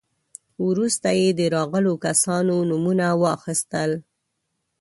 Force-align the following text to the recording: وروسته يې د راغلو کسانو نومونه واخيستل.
وروسته 0.67 1.09
يې 1.19 1.27
د 1.39 1.41
راغلو 1.55 1.93
کسانو 2.05 2.55
نومونه 2.69 3.07
واخيستل. 3.21 3.91